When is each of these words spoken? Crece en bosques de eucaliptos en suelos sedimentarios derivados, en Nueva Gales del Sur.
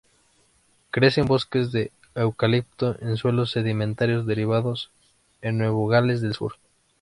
Crece 0.89 1.21
en 1.21 1.27
bosques 1.27 1.71
de 1.71 1.91
eucaliptos 2.15 2.97
en 3.03 3.17
suelos 3.17 3.51
sedimentarios 3.51 4.25
derivados, 4.25 4.89
en 5.43 5.59
Nueva 5.59 5.91
Gales 5.93 6.21
del 6.21 6.33
Sur. 6.33 6.53